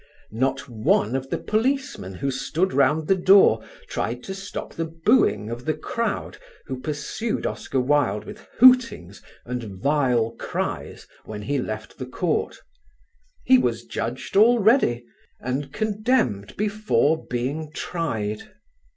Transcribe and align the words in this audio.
Not 0.33 0.67
one 0.67 1.15
of 1.15 1.29
the 1.29 1.37
policemen 1.37 2.15
who 2.15 2.31
stood 2.31 2.73
round 2.73 3.07
the 3.07 3.15
door 3.15 3.63
tried 3.87 4.23
to 4.23 4.33
stop 4.33 4.73
the 4.73 4.85
"booing" 4.85 5.51
of 5.51 5.63
the 5.65 5.75
crowd 5.75 6.39
who 6.65 6.81
pursued 6.81 7.45
Oscar 7.45 7.79
Wilde 7.79 8.23
with 8.25 8.39
hootings 8.57 9.21
and 9.45 9.63
vile 9.79 10.31
cries 10.39 11.05
when 11.25 11.43
he 11.43 11.59
left 11.59 11.99
the 11.99 12.07
court. 12.07 12.57
He 13.43 13.59
was 13.59 13.85
judged 13.85 14.35
already 14.35 15.05
and 15.39 15.71
condemned 15.71 16.57
before 16.57 17.23
being 17.27 17.69
tried. 17.71 18.49